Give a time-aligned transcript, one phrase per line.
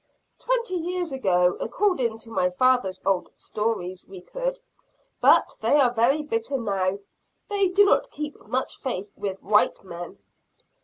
[0.39, 4.59] "Twenty years ago, according to my father's old stories, we could;
[5.21, 6.97] but they are very bitter now
[7.49, 10.17] they do not keep much faith with white men.